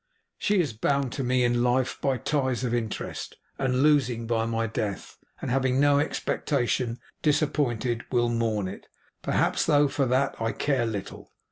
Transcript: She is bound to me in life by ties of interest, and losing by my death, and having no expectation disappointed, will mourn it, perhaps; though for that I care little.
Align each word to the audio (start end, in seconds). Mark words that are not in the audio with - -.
She 0.39 0.59
is 0.59 0.73
bound 0.73 1.11
to 1.11 1.23
me 1.23 1.43
in 1.43 1.61
life 1.61 1.99
by 2.01 2.17
ties 2.17 2.63
of 2.63 2.73
interest, 2.73 3.35
and 3.59 3.83
losing 3.83 4.25
by 4.25 4.47
my 4.47 4.65
death, 4.65 5.19
and 5.39 5.51
having 5.51 5.79
no 5.79 5.99
expectation 5.99 6.97
disappointed, 7.21 8.05
will 8.11 8.29
mourn 8.29 8.67
it, 8.67 8.87
perhaps; 9.21 9.67
though 9.67 9.87
for 9.87 10.07
that 10.07 10.41
I 10.41 10.53
care 10.53 10.87
little. 10.87 11.33